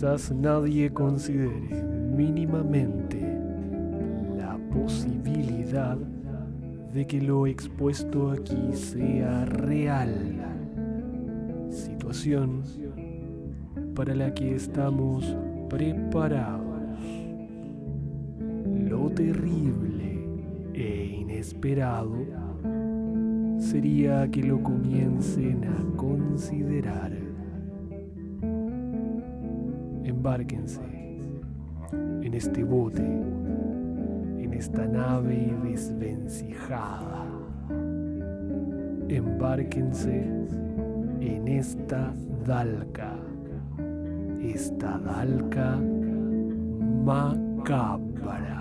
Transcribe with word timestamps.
quizás 0.00 0.32
nadie 0.32 0.90
considere 0.90 1.84
mínimamente 2.16 3.20
la 4.34 4.58
posibilidad 4.72 5.98
de 6.94 7.06
que 7.06 7.20
lo 7.20 7.46
expuesto 7.46 8.30
aquí 8.30 8.72
sea 8.72 9.44
real. 9.44 10.08
Situación 11.68 12.62
para 13.94 14.14
la 14.14 14.32
que 14.32 14.54
estamos 14.54 15.36
preparados. 15.68 16.98
Lo 18.88 19.10
terrible 19.10 20.18
e 20.72 21.18
inesperado 21.20 22.24
sería 23.58 24.30
que 24.30 24.44
lo 24.44 24.62
comiencen 24.62 25.62
a 25.64 25.96
considerar. 25.98 27.19
Embárquense 30.20 30.82
en 31.92 32.34
este 32.34 32.62
bote, 32.62 33.00
en 33.00 34.52
esta 34.52 34.86
nave 34.86 35.56
desvencijada. 35.62 37.24
Embárquense 39.08 40.26
en 41.22 41.48
esta 41.48 42.12
dalca, 42.44 43.14
esta 44.42 44.98
dalca 44.98 45.78
macabra. 47.02 48.59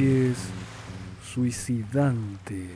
Buques 0.00 0.38
suicidantes 1.22 2.70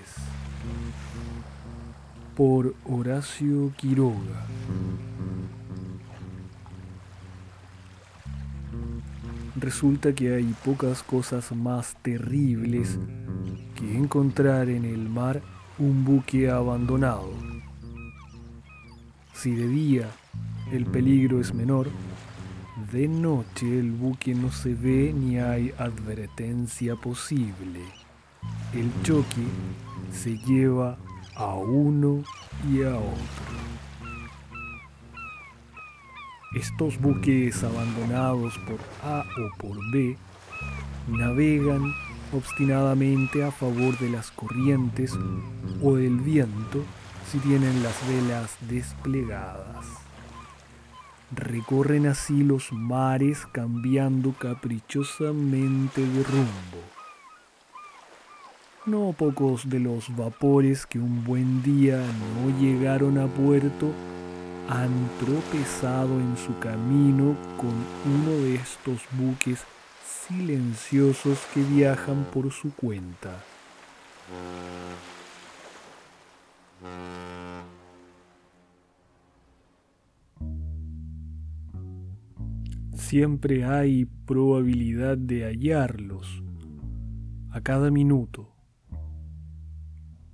por 2.36 2.74
Horacio 2.84 3.72
Quiroga. 3.76 4.46
Resulta 9.56 10.14
que 10.14 10.34
hay 10.34 10.54
pocas 10.64 11.02
cosas 11.02 11.50
más 11.52 11.96
terribles 12.02 12.98
que 13.74 13.96
encontrar 13.96 14.68
en 14.68 14.84
el 14.84 15.08
mar 15.08 15.40
un 15.78 16.04
buque 16.04 16.50
abandonado. 16.50 17.32
Si 19.32 19.54
de 19.54 19.66
día 19.66 20.10
el 20.72 20.84
peligro 20.84 21.40
es 21.40 21.54
menor, 21.54 21.88
de 22.76 23.06
noche 23.06 23.78
el 23.78 23.92
buque 23.92 24.34
no 24.34 24.50
se 24.50 24.74
ve 24.74 25.12
ni 25.14 25.38
hay 25.38 25.72
advertencia 25.78 26.96
posible. 26.96 27.80
El 28.72 28.90
choque 29.04 29.46
se 30.12 30.36
lleva 30.38 30.98
a 31.36 31.54
uno 31.54 32.24
y 32.68 32.82
a 32.82 32.96
otro. 32.96 33.54
Estos 36.54 37.00
buques 37.00 37.62
abandonados 37.62 38.58
por 38.66 38.78
A 39.02 39.24
o 39.38 39.58
por 39.58 39.76
B 39.92 40.16
navegan 41.06 41.92
obstinadamente 42.32 43.44
a 43.44 43.52
favor 43.52 43.96
de 43.98 44.10
las 44.10 44.32
corrientes 44.32 45.12
o 45.80 45.94
del 45.94 46.16
viento 46.18 46.84
si 47.30 47.38
tienen 47.38 47.84
las 47.84 47.94
velas 48.08 48.56
desplegadas. 48.68 50.03
Recorren 51.36 52.06
así 52.06 52.44
los 52.44 52.72
mares 52.72 53.46
cambiando 53.50 54.32
caprichosamente 54.32 56.00
de 56.00 56.22
rumbo. 56.22 56.80
No 58.86 59.14
pocos 59.16 59.68
de 59.68 59.80
los 59.80 60.14
vapores 60.14 60.86
que 60.86 60.98
un 60.98 61.24
buen 61.24 61.62
día 61.62 61.96
no 61.96 62.60
llegaron 62.60 63.18
a 63.18 63.26
puerto 63.26 63.90
han 64.68 65.08
tropezado 65.18 66.20
en 66.20 66.36
su 66.36 66.58
camino 66.58 67.36
con 67.56 67.74
uno 68.12 68.30
de 68.44 68.54
estos 68.54 69.02
buques 69.12 69.64
silenciosos 70.28 71.38
que 71.52 71.62
viajan 71.62 72.24
por 72.32 72.52
su 72.52 72.72
cuenta. 72.74 73.42
Siempre 83.04 83.64
hay 83.66 84.06
probabilidad 84.06 85.18
de 85.18 85.44
hallarlos 85.44 86.42
a 87.50 87.60
cada 87.60 87.90
minuto. 87.90 88.56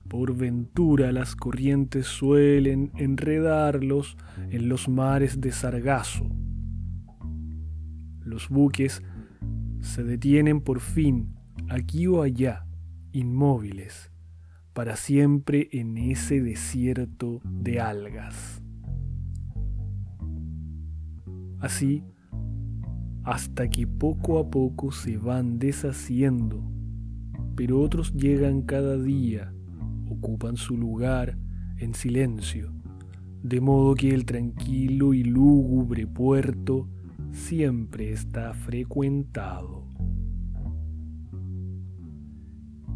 Por 0.08 0.36
ventura 0.36 1.10
las 1.10 1.34
corrientes 1.34 2.06
suelen 2.06 2.92
enredarlos 2.94 4.16
en 4.50 4.68
los 4.68 4.88
mares 4.88 5.40
de 5.40 5.50
sargazo. 5.50 6.30
Los 8.20 8.48
buques 8.48 9.02
se 9.80 10.04
detienen 10.04 10.60
por 10.60 10.78
fin 10.78 11.34
aquí 11.68 12.06
o 12.06 12.22
allá, 12.22 12.68
inmóviles, 13.10 14.12
para 14.74 14.94
siempre 14.94 15.68
en 15.72 15.98
ese 15.98 16.40
desierto 16.40 17.40
de 17.44 17.80
algas. 17.80 18.62
Así, 21.58 22.04
hasta 23.24 23.68
que 23.68 23.86
poco 23.86 24.38
a 24.38 24.50
poco 24.50 24.92
se 24.92 25.16
van 25.18 25.58
deshaciendo, 25.58 26.62
pero 27.54 27.80
otros 27.80 28.14
llegan 28.14 28.62
cada 28.62 28.96
día, 28.96 29.52
ocupan 30.08 30.56
su 30.56 30.76
lugar 30.76 31.38
en 31.78 31.94
silencio, 31.94 32.72
de 33.42 33.60
modo 33.60 33.94
que 33.94 34.14
el 34.14 34.24
tranquilo 34.24 35.12
y 35.12 35.22
lúgubre 35.22 36.06
puerto 36.06 36.88
siempre 37.32 38.12
está 38.12 38.54
frecuentado. 38.54 39.84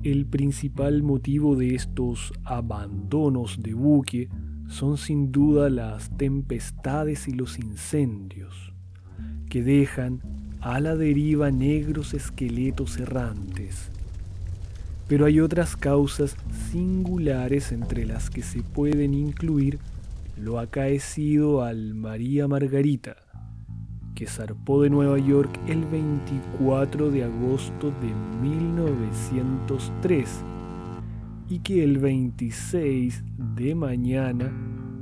El 0.02 0.26
principal 0.26 1.02
motivo 1.02 1.56
de 1.56 1.74
estos 1.74 2.32
abandonos 2.44 3.62
de 3.62 3.72
buque 3.72 4.28
son 4.68 4.98
sin 4.98 5.32
duda 5.32 5.70
las 5.70 6.14
tempestades 6.16 7.26
y 7.26 7.32
los 7.32 7.58
incendios 7.58 8.73
que 9.54 9.62
dejan 9.62 10.20
a 10.60 10.80
la 10.80 10.96
deriva 10.96 11.52
negros 11.52 12.12
esqueletos 12.12 12.98
errantes. 12.98 13.88
Pero 15.06 15.26
hay 15.26 15.38
otras 15.38 15.76
causas 15.76 16.36
singulares 16.72 17.70
entre 17.70 18.04
las 18.04 18.30
que 18.30 18.42
se 18.42 18.64
pueden 18.64 19.14
incluir 19.14 19.78
lo 20.36 20.58
acaecido 20.58 21.62
al 21.62 21.94
María 21.94 22.48
Margarita, 22.48 23.14
que 24.16 24.26
zarpó 24.26 24.82
de 24.82 24.90
Nueva 24.90 25.20
York 25.20 25.56
el 25.68 25.84
24 25.84 27.12
de 27.12 27.22
agosto 27.22 27.92
de 28.00 28.12
1903 28.42 30.30
y 31.48 31.60
que 31.60 31.84
el 31.84 31.98
26 31.98 33.22
de 33.54 33.76
mañana 33.76 34.52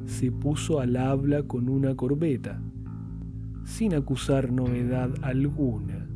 se 0.04 0.30
puso 0.30 0.78
al 0.78 0.98
habla 0.98 1.42
con 1.42 1.70
una 1.70 1.94
corbeta 1.96 2.60
sin 3.64 3.94
acusar 3.94 4.52
novedad 4.52 5.10
alguna. 5.22 6.08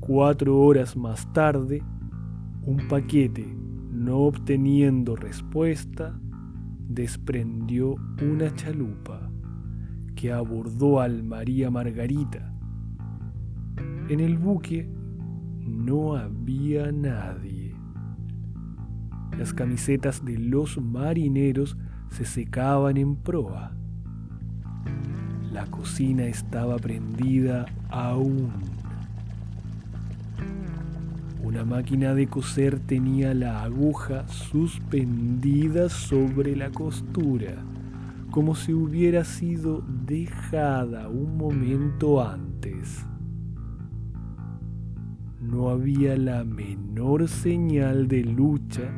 Cuatro 0.00 0.58
horas 0.60 0.96
más 0.96 1.32
tarde, 1.32 1.82
un 2.62 2.88
paquete, 2.88 3.46
no 3.90 4.18
obteniendo 4.18 5.16
respuesta, 5.16 6.18
desprendió 6.88 7.94
una 8.22 8.54
chalupa 8.54 9.30
que 10.14 10.32
abordó 10.32 11.00
al 11.00 11.22
María 11.22 11.70
Margarita. 11.70 12.54
En 14.08 14.20
el 14.20 14.38
buque 14.38 14.88
no 15.60 16.16
había 16.16 16.92
nadie. 16.92 17.74
Las 19.38 19.52
camisetas 19.52 20.24
de 20.24 20.38
los 20.38 20.80
marineros 20.80 21.76
se 22.10 22.24
secaban 22.24 22.96
en 22.96 23.16
proa. 23.16 23.73
La 25.54 25.66
cocina 25.66 26.24
estaba 26.24 26.78
prendida 26.78 27.66
aún. 27.88 28.50
Una 31.44 31.64
máquina 31.64 32.12
de 32.12 32.26
coser 32.26 32.80
tenía 32.80 33.34
la 33.34 33.62
aguja 33.62 34.26
suspendida 34.26 35.88
sobre 35.88 36.56
la 36.56 36.70
costura, 36.70 37.54
como 38.32 38.56
si 38.56 38.74
hubiera 38.74 39.22
sido 39.22 39.84
dejada 40.04 41.08
un 41.08 41.36
momento 41.36 42.20
antes. 42.20 43.06
No 45.40 45.68
había 45.68 46.16
la 46.16 46.42
menor 46.42 47.28
señal 47.28 48.08
de 48.08 48.24
lucha 48.24 48.90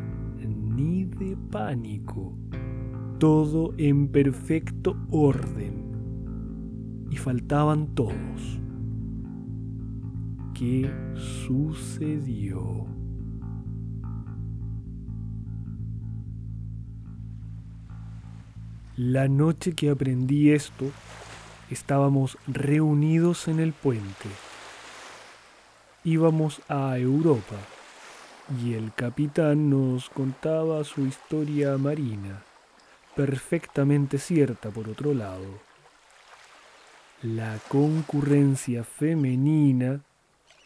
ni 0.75 1.05
de 1.05 1.37
pánico, 1.51 2.33
todo 3.19 3.75
en 3.77 4.09
perfecto 4.09 4.97
orden. 5.11 5.86
Y 7.11 7.17
faltaban 7.17 7.95
todos. 7.95 8.61
¿Qué 10.55 10.91
sucedió? 11.17 12.87
La 18.97 19.29
noche 19.29 19.75
que 19.75 19.91
aprendí 19.91 20.53
esto, 20.53 20.87
estábamos 21.69 22.39
reunidos 22.47 23.47
en 23.47 23.61
el 23.61 23.75
puente. 23.75 24.31
Íbamos 26.03 26.63
a 26.69 26.97
Europa 26.97 27.57
y 28.65 28.73
el 28.73 28.95
capitán 28.95 29.69
nos 29.69 30.09
contaba 30.09 30.83
su 30.85 31.05
historia 31.05 31.77
marina, 31.77 32.43
perfectamente 33.15 34.17
cierta 34.17 34.71
por 34.71 34.89
otro 34.89 35.13
lado. 35.13 35.66
La 37.23 37.59
concurrencia 37.69 38.85
femenina, 38.85 40.01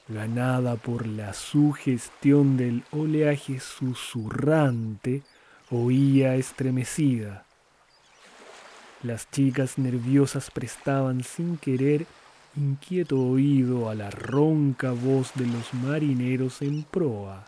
ganada 0.08 0.76
por 0.76 1.06
la 1.06 1.32
sugestión 1.32 2.56
del 2.56 2.82
oleaje 2.90 3.60
susurrante, 3.60 5.22
oía 5.70 6.34
estremecida 6.34 7.46
las 9.02 9.30
chicas 9.30 9.78
nerviosas 9.78 10.50
prestaban 10.50 11.24
sin 11.24 11.56
querer 11.56 12.04
inquieto 12.54 13.18
oído 13.18 13.88
a 13.88 13.94
la 13.94 14.10
ronca 14.10 14.90
voz 14.90 15.32
de 15.36 15.46
los 15.46 15.72
marineros 15.72 16.60
en 16.60 16.82
proa. 16.82 17.46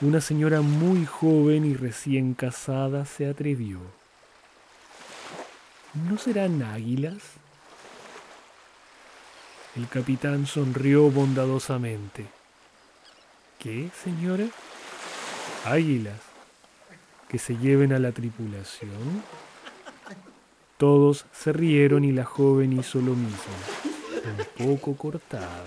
Una 0.00 0.22
señora 0.22 0.62
muy 0.62 1.04
joven 1.04 1.66
y 1.66 1.74
recién 1.74 2.32
casada 2.32 3.04
se 3.04 3.28
atrevió. 3.28 3.78
¿No 5.94 6.18
serán 6.18 6.62
águilas? 6.62 7.16
El 9.76 9.88
capitán 9.88 10.46
sonrió 10.46 11.10
bondadosamente. 11.10 12.26
¿Qué, 13.58 13.90
señora? 14.02 14.46
Águilas. 15.64 16.18
Que 17.28 17.38
se 17.38 17.56
lleven 17.56 17.92
a 17.92 17.98
la 17.98 18.12
tripulación. 18.12 19.22
Todos 20.76 21.26
se 21.32 21.52
rieron 21.52 22.04
y 22.04 22.12
la 22.12 22.24
joven 22.24 22.72
hizo 22.72 23.00
lo 23.00 23.14
mismo, 23.14 23.52
un 24.58 24.66
poco 24.66 24.96
cortada. 24.96 25.66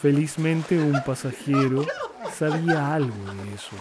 Felizmente 0.00 0.78
un 0.78 1.02
pasajero 1.04 1.84
sabía 2.32 2.94
algo 2.94 3.34
de 3.34 3.54
eso. 3.54 3.76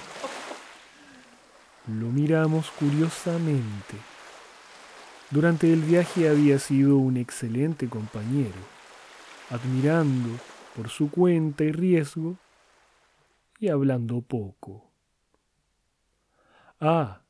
Lo 1.88 2.10
miramos 2.10 2.70
curiosamente. 2.72 3.96
Durante 5.32 5.72
el 5.72 5.82
viaje 5.82 6.28
había 6.28 6.60
sido 6.60 6.98
un 6.98 7.18
excelente 7.18 7.88
compañero, 7.88 8.60
admirando 9.50 10.30
por 10.76 10.90
su 10.90 11.10
cuenta 11.10 11.64
y 11.64 11.72
riesgo 11.72 12.38
y 13.60 13.70
hablando 13.70 14.22
poco. 14.22 14.92
Ah, 16.80 17.22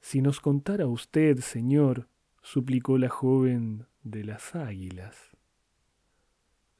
si 0.00 0.20
nos 0.20 0.40
contara 0.40 0.86
usted, 0.86 1.38
señor, 1.38 2.08
suplicó 2.42 2.96
la 2.98 3.08
joven 3.08 3.86
de 4.02 4.24
las 4.24 4.54
águilas. 4.54 5.16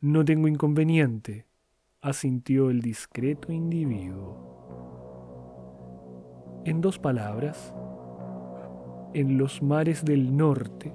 No 0.00 0.24
tengo 0.24 0.46
inconveniente, 0.46 1.46
asintió 2.00 2.70
el 2.70 2.82
discreto 2.82 3.50
individuo. 3.50 4.95
En 6.66 6.80
dos 6.80 6.98
palabras, 6.98 7.72
en 9.14 9.38
los 9.38 9.62
mares 9.62 10.04
del 10.04 10.36
norte, 10.36 10.90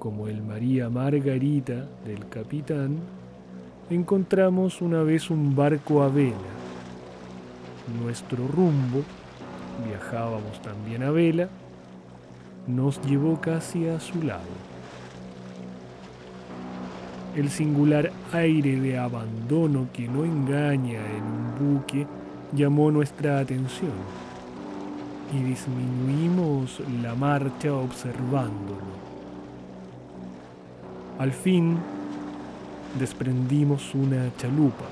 como 0.00 0.26
el 0.26 0.42
María 0.42 0.90
Margarita 0.90 1.86
del 2.04 2.28
capitán, 2.28 2.96
encontramos 3.90 4.82
una 4.82 5.04
vez 5.04 5.30
un 5.30 5.54
barco 5.54 6.02
a 6.02 6.08
vela. 6.08 6.34
Nuestro 8.02 8.48
rumbo 8.48 9.04
viajábamos 9.86 10.60
también 10.62 11.04
a 11.04 11.12
vela, 11.12 11.48
nos 12.66 13.00
llevó 13.02 13.40
casi 13.40 13.86
a 13.86 14.00
su 14.00 14.20
lado. 14.20 14.42
El 17.36 17.50
singular 17.50 18.10
aire 18.32 18.80
de 18.80 18.98
abandono 18.98 19.86
que 19.92 20.08
no 20.08 20.24
engaña 20.24 20.98
en 21.16 21.22
un 21.22 21.76
buque 21.76 22.04
llamó 22.52 22.90
nuestra 22.90 23.38
atención 23.38 24.25
y 25.32 25.42
disminuimos 25.42 26.80
la 27.02 27.14
marcha 27.14 27.74
observándolo. 27.74 28.96
Al 31.18 31.32
fin 31.32 31.78
desprendimos 32.98 33.94
una 33.94 34.30
chalupa. 34.36 34.84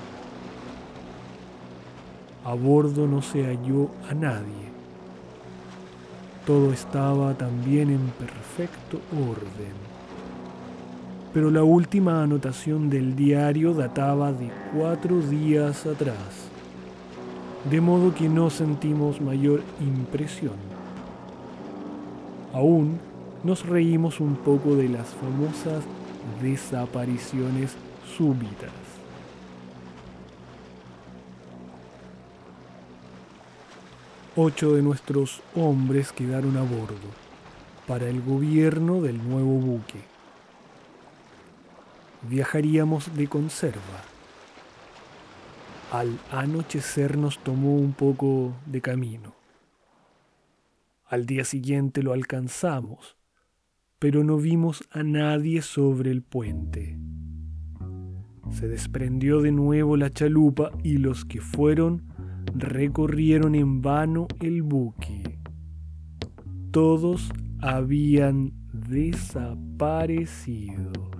A 2.43 2.53
bordo 2.53 3.07
no 3.07 3.21
se 3.21 3.43
halló 3.43 3.89
a 4.09 4.13
nadie. 4.13 4.65
Todo 6.45 6.71
estaba 6.73 7.33
también 7.33 7.89
en 7.89 8.07
perfecto 8.19 8.99
orden. 9.11 9.73
Pero 11.33 11.49
la 11.49 11.63
última 11.63 12.23
anotación 12.23 12.89
del 12.89 13.15
diario 13.15 13.73
databa 13.73 14.31
de 14.31 14.49
cuatro 14.73 15.19
días 15.21 15.85
atrás, 15.85 16.44
de 17.69 17.81
modo 17.81 18.13
que 18.13 18.29
no 18.29 18.49
sentimos 18.49 19.21
mayor 19.21 19.63
impresión. 19.79 20.55
Aún 22.53 22.99
nos 23.43 23.65
reímos 23.65 24.19
un 24.19 24.35
poco 24.35 24.75
de 24.75 24.87
las 24.87 25.07
famosas 25.09 25.83
desapariciones 26.41 27.75
súbitas. 28.17 28.71
Ocho 34.37 34.73
de 34.73 34.81
nuestros 34.81 35.41
hombres 35.55 36.11
quedaron 36.11 36.57
a 36.57 36.61
bordo 36.61 37.09
para 37.87 38.07
el 38.07 38.21
gobierno 38.21 39.01
del 39.01 39.17
nuevo 39.27 39.57
buque. 39.59 40.01
Viajaríamos 42.23 43.15
de 43.15 43.27
conserva. 43.27 44.14
Al 45.91 46.17
anochecer 46.31 47.17
nos 47.17 47.39
tomó 47.39 47.75
un 47.75 47.93
poco 47.93 48.53
de 48.65 48.81
camino. 48.81 49.35
Al 51.05 51.25
día 51.25 51.45
siguiente 51.45 52.01
lo 52.01 52.13
alcanzamos, 52.13 53.17
pero 53.99 54.23
no 54.23 54.37
vimos 54.37 54.83
a 54.89 55.03
nadie 55.03 55.61
sobre 55.61 56.11
el 56.11 56.23
puente. 56.23 56.97
Se 58.51 58.67
desprendió 58.67 59.41
de 59.41 59.51
nuevo 59.51 59.97
la 59.97 60.09
chalupa 60.09 60.71
y 60.83 60.97
los 60.97 61.25
que 61.25 61.41
fueron 61.41 62.07
recorrieron 62.53 63.55
en 63.55 63.81
vano 63.81 64.27
el 64.41 64.63
buque. 64.63 65.39
Todos 66.71 67.31
habían 67.61 68.53
desaparecido. 68.73 71.14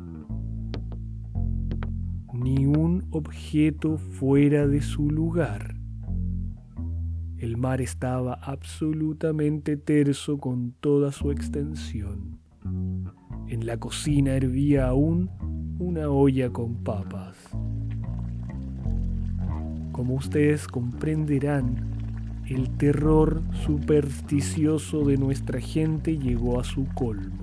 Ni 2.45 2.67
un 2.67 3.07
objeto 3.09 3.97
fuera 3.97 4.67
de 4.67 4.79
su 4.83 5.09
lugar. 5.09 5.73
El 7.39 7.57
mar 7.57 7.81
estaba 7.81 8.35
absolutamente 8.35 9.77
terso 9.77 10.37
con 10.37 10.75
toda 10.79 11.11
su 11.11 11.31
extensión. 11.31 12.37
En 13.47 13.65
la 13.65 13.77
cocina 13.77 14.33
hervía 14.33 14.87
aún 14.87 15.31
una 15.79 16.11
olla 16.11 16.51
con 16.51 16.83
papas. 16.83 17.35
Como 19.91 20.13
ustedes 20.13 20.67
comprenderán, 20.67 22.43
el 22.47 22.69
terror 22.77 23.41
supersticioso 23.65 25.03
de 25.03 25.17
nuestra 25.17 25.59
gente 25.59 26.19
llegó 26.19 26.59
a 26.59 26.63
su 26.63 26.85
colmo. 26.93 27.41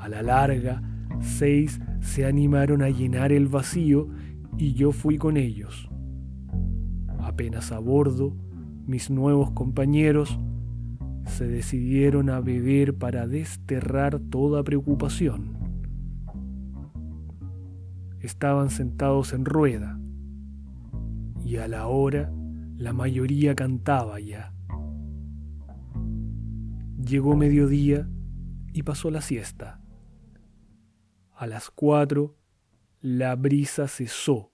A 0.00 0.08
la 0.08 0.22
larga, 0.22 0.82
seis 1.20 1.80
se 2.00 2.24
animaron 2.24 2.82
a 2.82 2.90
llenar 2.90 3.32
el 3.32 3.48
vacío 3.48 4.08
y 4.56 4.74
yo 4.74 4.92
fui 4.92 5.18
con 5.18 5.36
ellos. 5.36 5.88
Apenas 7.20 7.72
a 7.72 7.78
bordo, 7.78 8.36
mis 8.86 9.10
nuevos 9.10 9.50
compañeros 9.50 10.38
se 11.26 11.46
decidieron 11.46 12.30
a 12.30 12.40
beber 12.40 12.96
para 12.96 13.26
desterrar 13.26 14.18
toda 14.18 14.64
preocupación. 14.64 15.58
Estaban 18.20 18.70
sentados 18.70 19.32
en 19.32 19.44
rueda, 19.44 20.00
y 21.44 21.56
a 21.56 21.68
la 21.68 21.86
hora 21.86 22.32
la 22.76 22.92
mayoría 22.92 23.54
cantaba 23.54 24.20
ya. 24.20 24.52
Llegó 27.04 27.36
mediodía 27.36 28.08
y 28.72 28.82
pasó 28.82 29.10
la 29.10 29.20
siesta. 29.20 29.80
A 31.38 31.46
las 31.46 31.70
cuatro 31.70 32.34
la 33.00 33.36
brisa 33.36 33.86
cesó 33.86 34.50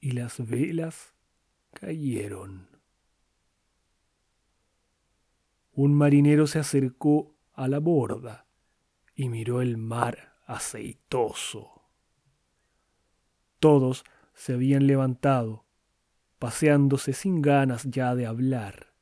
y 0.00 0.12
las 0.12 0.48
velas 0.48 1.14
cayeron. 1.74 2.70
Un 5.72 5.92
marinero 5.92 6.46
se 6.46 6.58
acercó 6.58 7.36
a 7.52 7.68
la 7.68 7.80
borda 7.80 8.46
y 9.14 9.28
miró 9.28 9.60
el 9.60 9.76
mar 9.76 10.38
aceitoso. 10.46 11.82
Todos 13.60 14.02
se 14.32 14.54
habían 14.54 14.86
levantado, 14.86 15.66
paseándose 16.38 17.12
sin 17.12 17.42
ganas 17.42 17.84
ya 17.90 18.14
de 18.14 18.24
hablar. 18.24 18.94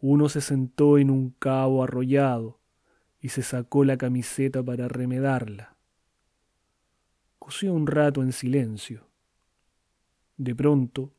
Uno 0.00 0.28
se 0.28 0.40
sentó 0.40 0.98
en 0.98 1.08
un 1.08 1.30
cabo 1.30 1.84
arrollado 1.84 2.63
y 3.24 3.30
se 3.30 3.42
sacó 3.42 3.84
la 3.84 3.96
camiseta 3.96 4.62
para 4.62 4.86
remedarla. 4.86 5.78
Cosió 7.38 7.72
un 7.72 7.86
rato 7.86 8.20
en 8.20 8.34
silencio. 8.34 9.08
De 10.36 10.54
pronto, 10.54 11.10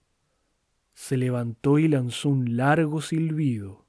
se 0.94 1.18
levantó 1.18 1.80
y 1.80 1.88
lanzó 1.88 2.30
un 2.30 2.58
largo 2.58 3.02
silbido. 3.02 3.88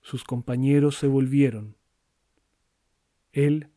Sus 0.00 0.24
compañeros 0.24 0.96
se 0.96 1.06
volvieron. 1.06 1.76
Él 3.32 3.68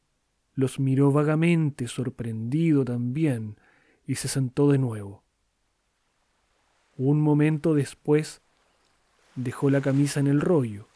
los 0.53 0.79
miró 0.79 1.11
vagamente, 1.11 1.89
sorprendido 1.89 2.85
también, 2.85 3.59
y 4.07 4.15
se 4.15 4.29
sentó 4.29 4.71
de 4.71 4.77
nuevo. 4.77 5.25
Un 6.95 7.19
momento 7.19 7.73
después 7.73 8.41
dejó 9.35 9.69
la 9.69 9.81
camisa 9.81 10.21
en 10.21 10.27
el 10.27 10.39
rollo, 10.39 10.87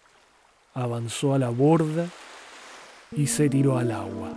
avanzó 0.73 1.33
a 1.33 1.39
la 1.39 1.49
borda 1.49 2.07
y 3.15 3.27
se 3.27 3.49
tiró 3.49 3.77
al 3.77 3.91
agua. 3.91 4.29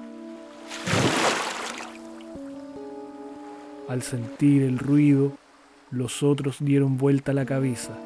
Al 3.88 4.02
sentir 4.02 4.62
el 4.62 4.78
ruido, 4.78 5.32
los 5.90 6.22
otros 6.22 6.56
dieron 6.60 6.96
vuelta 6.96 7.32
la 7.32 7.44
cabeza, 7.44 7.96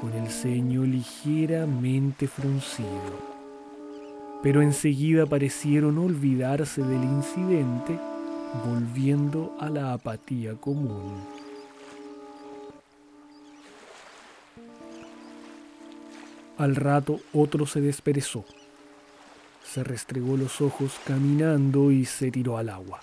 con 0.00 0.12
el 0.14 0.30
ceño 0.30 0.84
ligeramente 0.84 2.26
fruncido 2.26 3.36
pero 4.46 4.62
enseguida 4.62 5.26
parecieron 5.26 5.98
olvidarse 5.98 6.80
del 6.80 7.02
incidente, 7.02 7.98
volviendo 8.64 9.56
a 9.58 9.68
la 9.68 9.92
apatía 9.92 10.54
común. 10.54 11.35
Al 16.58 16.74
rato 16.74 17.20
otro 17.34 17.66
se 17.66 17.82
desperezó, 17.82 18.42
se 19.62 19.84
restregó 19.84 20.38
los 20.38 20.62
ojos 20.62 20.98
caminando 21.04 21.90
y 21.92 22.06
se 22.06 22.30
tiró 22.30 22.56
al 22.56 22.70
agua. 22.70 23.00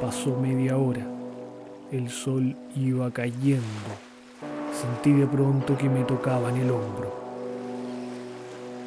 Pasó 0.00 0.36
media 0.40 0.76
hora, 0.76 1.06
el 1.92 2.10
sol 2.10 2.56
iba 2.74 3.08
cayendo, 3.12 3.62
sentí 4.74 5.12
de 5.12 5.28
pronto 5.28 5.78
que 5.78 5.88
me 5.88 6.02
tocaban 6.02 6.56
el 6.56 6.68
hombro. 6.72 7.14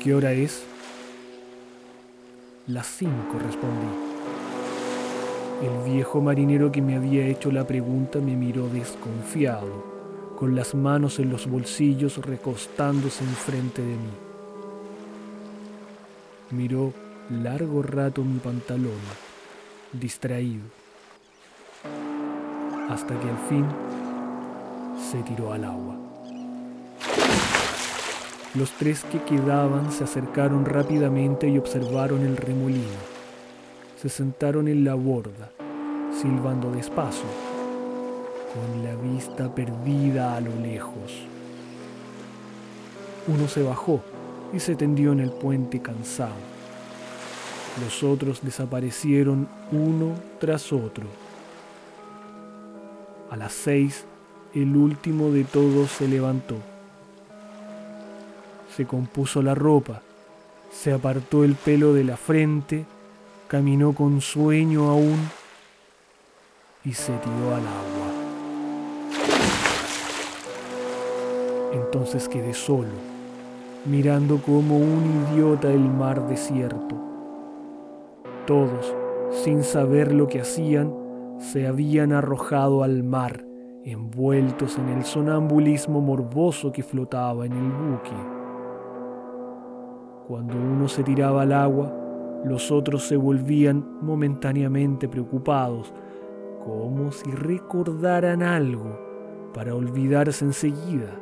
¿Qué 0.04 0.14
hora 0.14 0.34
es? 0.34 0.64
Las 2.68 2.88
cinco, 2.88 3.40
respondí. 3.40 3.88
El 5.64 5.94
viejo 5.94 6.20
marinero 6.20 6.74
que 6.74 6.82
me 6.82 6.98
había 6.98 7.26
hecho 7.26 7.54
la 7.54 7.66
pregunta 7.66 8.20
me 8.20 8.36
miró 8.36 8.68
desconfiado, 8.68 9.99
con 10.40 10.56
las 10.56 10.74
manos 10.74 11.20
en 11.20 11.30
los 11.30 11.48
bolsillos 11.48 12.18
recostándose 12.26 13.26
enfrente 13.26 13.82
de 13.82 13.96
mí. 13.96 14.14
Miró 16.52 16.94
largo 17.30 17.82
rato 17.82 18.24
mi 18.24 18.40
pantalón, 18.40 19.02
distraído, 19.92 20.64
hasta 22.90 23.20
que 23.20 23.30
al 23.30 23.38
fin 23.50 23.66
se 25.12 25.22
tiró 25.24 25.52
al 25.52 25.66
agua. 25.66 25.98
Los 28.56 28.72
tres 28.72 29.04
que 29.12 29.22
quedaban 29.24 29.92
se 29.92 30.06
acercaron 30.06 30.64
rápidamente 30.64 31.50
y 31.50 31.58
observaron 31.58 32.22
el 32.22 32.38
remolino. 32.38 33.20
Se 34.02 34.08
sentaron 34.08 34.70
en 34.70 34.86
la 34.86 34.96
borda, 34.96 35.52
silbando 36.20 36.72
despacio, 36.72 37.28
con 38.54 38.84
la 38.84 38.96
vista 38.96 39.54
perdida 39.54 40.36
a 40.36 40.42
lo 40.42 40.56
lejos. 40.56 41.26
Uno 43.28 43.48
se 43.48 43.64
bajó 43.64 44.02
y 44.54 44.60
se 44.60 44.76
tendió 44.76 45.12
en 45.12 45.20
el 45.20 45.32
puente 45.32 45.82
cansado. 45.82 46.34
Los 47.84 48.04
otros 48.04 48.42
desaparecieron 48.42 49.48
uno 49.72 50.16
tras 50.40 50.74
otro. 50.74 51.06
A 53.30 53.38
las 53.38 53.54
seis, 53.54 54.06
el 54.54 54.76
último 54.76 55.30
de 55.32 55.44
todos 55.44 55.92
se 55.92 56.08
levantó 56.08 56.58
se 58.80 58.86
compuso 58.86 59.42
la 59.42 59.56
ropa, 59.56 60.02
se 60.72 60.94
apartó 60.94 61.44
el 61.44 61.56
pelo 61.56 61.94
de 61.94 62.06
la 62.06 62.16
frente, 62.16 62.86
caminó 63.50 63.94
con 63.94 64.22
sueño 64.22 64.90
aún 64.90 65.20
y 66.86 66.94
se 66.94 67.12
tiró 67.18 67.56
al 67.56 67.68
agua. 67.68 67.99
Entonces 71.80 72.28
quedé 72.28 72.54
solo, 72.54 72.90
mirando 73.86 74.38
como 74.38 74.78
un 74.78 75.28
idiota 75.32 75.72
el 75.72 75.90
mar 75.90 76.28
desierto. 76.28 76.96
Todos, 78.46 78.94
sin 79.32 79.64
saber 79.64 80.14
lo 80.14 80.28
que 80.28 80.42
hacían, 80.42 80.94
se 81.40 81.68
habían 81.68 82.12
arrojado 82.12 82.84
al 82.84 83.04
mar, 83.04 83.46
envueltos 83.86 84.78
en 84.78 84.90
el 84.90 85.06
sonambulismo 85.06 86.02
morboso 86.02 86.72
que 86.72 86.84
flotaba 86.84 87.46
en 87.46 87.54
el 87.54 87.72
buque. 87.72 88.40
Cuando 90.28 90.56
uno 90.58 90.88
se 90.88 91.04
tiraba 91.04 91.44
al 91.44 91.54
agua, 91.54 91.94
los 92.44 92.72
otros 92.72 93.04
se 93.04 93.16
volvían 93.16 93.86
momentáneamente 94.02 95.08
preocupados, 95.08 95.94
como 96.64 97.12
si 97.12 97.32
recordaran 97.32 98.44
algo 98.44 99.00
para 99.54 99.74
olvidarse 99.74 100.46
enseguida. 100.46 101.20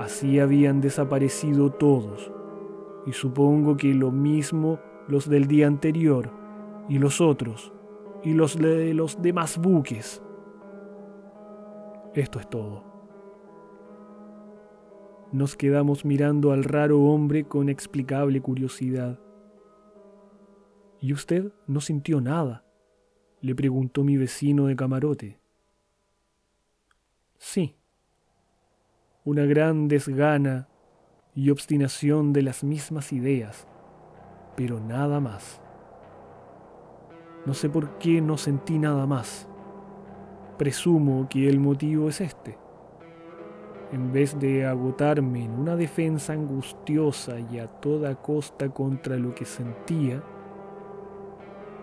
Así 0.00 0.38
habían 0.40 0.80
desaparecido 0.80 1.70
todos, 1.70 2.32
y 3.04 3.12
supongo 3.12 3.76
que 3.76 3.92
lo 3.92 4.10
mismo 4.10 4.80
los 5.08 5.28
del 5.28 5.46
día 5.46 5.66
anterior, 5.66 6.32
y 6.88 6.98
los 6.98 7.20
otros, 7.20 7.70
y 8.24 8.32
los 8.32 8.56
de 8.56 8.94
los 8.94 9.20
demás 9.20 9.58
buques. 9.58 10.22
Esto 12.14 12.40
es 12.40 12.48
todo. 12.48 12.82
Nos 15.32 15.54
quedamos 15.54 16.06
mirando 16.06 16.52
al 16.52 16.64
raro 16.64 17.02
hombre 17.02 17.44
con 17.44 17.68
explicable 17.68 18.40
curiosidad. 18.40 19.20
¿Y 20.98 21.12
usted 21.12 21.52
no 21.66 21.82
sintió 21.82 22.22
nada? 22.22 22.64
le 23.42 23.54
preguntó 23.54 24.02
mi 24.02 24.16
vecino 24.16 24.64
de 24.64 24.76
camarote. 24.76 25.38
Sí, 27.36 27.76
una 29.24 29.44
gran 29.44 29.88
desgana 29.88 30.68
y 31.34 31.50
obstinación 31.50 32.32
de 32.32 32.42
las 32.42 32.64
mismas 32.64 33.12
ideas, 33.12 33.66
pero 34.56 34.80
nada 34.80 35.20
más. 35.20 35.60
No 37.46 37.54
sé 37.54 37.68
por 37.68 37.98
qué 37.98 38.20
no 38.20 38.36
sentí 38.36 38.78
nada 38.78 39.06
más. 39.06 39.48
Presumo 40.58 41.28
que 41.28 41.48
el 41.48 41.58
motivo 41.58 42.08
es 42.08 42.20
este 42.20 42.58
en 43.92 44.12
vez 44.12 44.38
de 44.38 44.66
agotarme 44.66 45.44
en 45.44 45.52
una 45.52 45.74
defensa 45.74 46.32
angustiosa 46.32 47.40
y 47.40 47.58
a 47.58 47.66
toda 47.66 48.14
costa 48.14 48.68
contra 48.68 49.16
lo 49.16 49.34
que 49.34 49.44
sentía, 49.44 50.22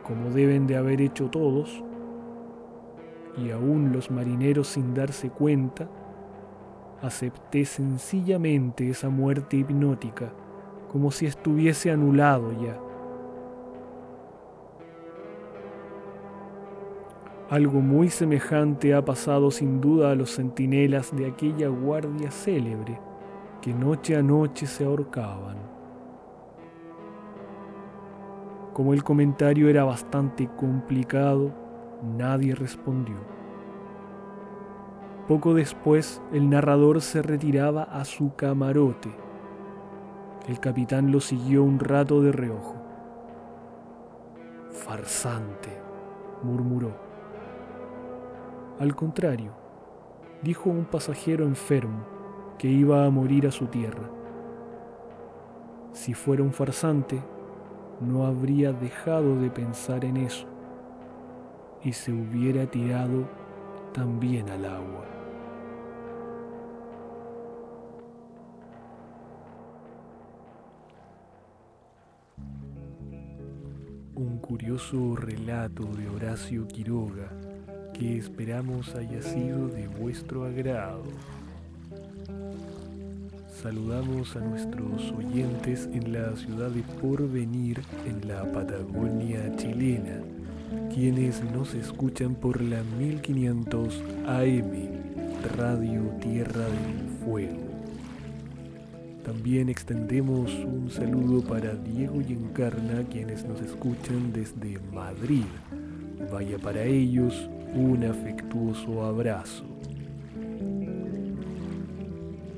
como 0.04 0.30
deben 0.30 0.68
de 0.68 0.78
haber 0.78 1.02
hecho 1.02 1.30
todos, 1.30 1.84
y 3.38 3.52
aún 3.52 3.92
los 3.92 4.10
marineros 4.10 4.70
sin 4.70 4.94
darse 4.94 5.30
cuenta, 5.30 5.90
acepté 7.02 7.66
sencillamente 7.66 8.90
esa 8.90 9.10
muerte 9.10 9.58
hipnótica, 9.58 10.32
como 10.92 11.12
si 11.12 11.26
estuviese 11.26 11.92
anulado 11.92 12.52
ya. 12.62 12.80
Algo 17.50 17.80
muy 17.80 18.10
semejante 18.10 18.94
ha 18.94 19.06
pasado 19.06 19.52
sin 19.52 19.80
duda 19.80 20.12
a 20.12 20.16
los 20.16 20.36
centinelas 20.36 21.16
de 21.16 21.28
aquella 21.28 21.70
guardia 21.70 22.30
célebre 22.30 23.00
que 23.62 23.74
noche 23.74 24.18
a 24.18 24.22
noche 24.22 24.66
se 24.66 24.84
ahorcaban. 24.84 25.58
Como 28.74 28.94
el 28.94 29.04
comentario 29.04 29.70
era 29.70 29.86
bastante 29.86 30.50
complicado, 30.58 31.52
nadie 32.18 32.54
respondió. 32.54 33.16
Poco 35.28 35.54
después, 35.54 36.22
el 36.32 36.50
narrador 36.50 37.02
se 37.02 37.22
retiraba 37.22 37.84
a 37.84 38.06
su 38.06 38.34
camarote. 38.36 39.14
El 40.48 40.62
capitán 40.62 41.12
lo 41.12 41.20
siguió 41.20 41.64
un 41.64 41.80
rato 41.80 42.22
de 42.22 42.32
reojo. 42.32 42.76
Farsante, 44.72 45.70
murmuró. 46.44 46.92
Al 48.80 48.96
contrario, 48.96 49.52
dijo 50.44 50.70
un 50.70 50.86
pasajero 50.86 51.44
enfermo 51.44 52.06
que 52.58 52.70
iba 52.70 53.06
a 53.06 53.10
morir 53.10 53.48
a 53.48 53.52
su 53.52 53.66
tierra. 53.66 54.10
Si 55.92 56.14
fuera 56.14 56.42
un 56.42 56.54
farsante, 56.54 57.22
no 58.00 58.26
habría 58.26 58.72
dejado 58.72 59.36
de 59.36 59.50
pensar 59.50 60.06
en 60.06 60.16
eso 60.16 60.48
y 61.84 61.92
se 61.92 62.14
hubiera 62.14 62.66
tirado 62.68 63.28
también 63.94 64.50
al 64.50 64.66
agua. 64.66 65.17
Un 74.18 74.40
curioso 74.40 75.16
relato 75.16 75.86
de 75.86 76.10
Horacio 76.10 76.68
Quiroga 76.68 77.30
que 77.94 78.18
esperamos 78.18 78.96
haya 78.96 79.22
sido 79.22 79.68
de 79.68 79.88
vuestro 79.88 80.44
agrado. 80.44 81.04
Saludamos 83.62 84.36
a 84.36 84.40
nuestros 84.40 85.12
oyentes 85.12 85.88
en 85.94 86.14
la 86.14 86.36
ciudad 86.36 86.72
de 86.72 86.82
Porvenir, 87.00 87.84
en 88.08 88.28
la 88.28 88.52
Patagonia 88.52 89.56
chilena, 89.56 90.18
quienes 90.92 91.44
nos 91.52 91.76
escuchan 91.76 92.34
por 92.34 92.60
la 92.60 92.82
1500 92.98 94.02
AM, 94.26 94.72
Radio 95.56 96.02
Tierra 96.20 96.66
del 96.66 97.24
Fuego. 97.24 97.67
También 99.28 99.68
extendemos 99.68 100.54
un 100.54 100.90
saludo 100.90 101.44
para 101.44 101.76
Diego 101.76 102.22
y 102.22 102.32
Encarna, 102.32 103.04
quienes 103.12 103.44
nos 103.44 103.60
escuchan 103.60 104.32
desde 104.32 104.80
Madrid. 104.94 105.44
Vaya 106.32 106.58
para 106.58 106.86
ellos 106.86 107.50
un 107.76 108.06
afectuoso 108.06 109.04
abrazo. 109.04 109.66